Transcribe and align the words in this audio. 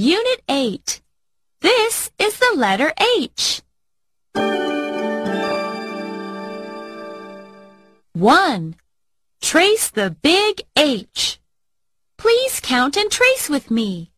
Unit 0.00 0.42
8. 0.48 1.00
This 1.60 2.12
is 2.20 2.38
the 2.38 2.52
letter 2.54 2.92
H. 3.18 3.62
1. 8.12 8.76
Trace 9.40 9.90
the 9.90 10.14
big 10.22 10.62
H. 10.76 11.40
Please 12.16 12.60
count 12.60 12.96
and 12.96 13.10
trace 13.10 13.48
with 13.48 13.72
me. 13.72 14.12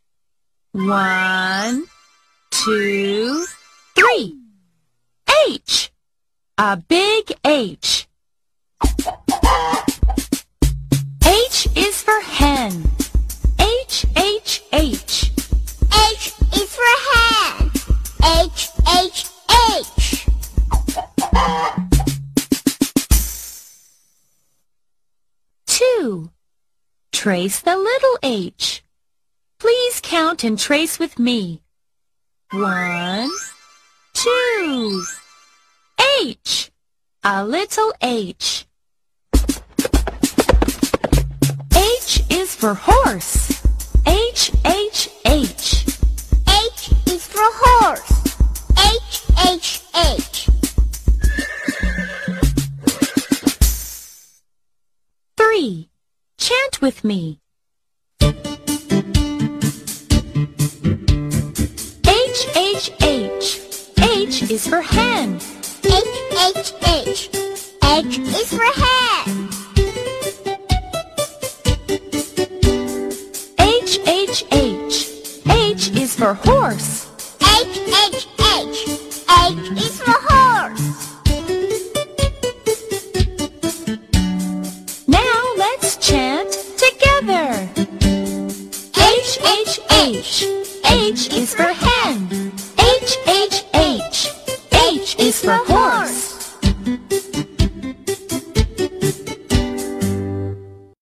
One, 0.73 1.87
two, 2.51 3.47
three. 3.97 4.37
H. 5.49 5.91
A 6.59 6.77
big 6.77 7.33
H. 7.43 8.07
Trace 27.13 27.61
the 27.61 27.77
little 27.77 28.17
h. 28.23 28.83
Please 29.59 30.01
count 30.03 30.43
and 30.43 30.59
trace 30.59 30.99
with 30.99 31.19
me. 31.19 31.61
1, 32.53 33.31
2, 34.15 35.05
h. 36.23 36.71
A 37.23 37.45
little 37.45 37.93
h. 38.01 38.65
H 41.77 42.23
is 42.31 42.55
for 42.55 42.73
horse. 42.73 43.63
H, 44.07 44.53
H, 44.65 45.11
H. 45.27 45.85
H 46.49 46.93
is 47.09 47.27
for 47.27 47.45
horse. 47.45 48.20
Three. 55.61 55.91
Chant 56.39 56.81
with 56.81 57.05
me. 57.05 57.39
H, 58.23 58.33
H, 62.57 62.91
H. 63.03 63.61
H 63.99 64.43
is 64.51 64.67
for 64.67 64.81
hen. 64.81 65.39
H, 65.85 65.93
H, 66.49 66.73
H. 66.87 67.29
H 67.85 68.19
is 68.21 68.55
for 68.55 68.71
hen. 68.81 69.49
H, 73.59 73.99
H, 74.07 74.45
H. 74.53 75.09
H 75.47 75.91
is 75.91 76.17
for 76.17 76.33
horse. 76.33 77.07
H, 77.43 77.77
H, 78.09 78.27
H. 78.57 78.89
H 79.29 79.71
is 79.85 80.00
H 90.93 91.33
is 91.33 91.55
for 91.55 91.63
hand. 91.63 92.40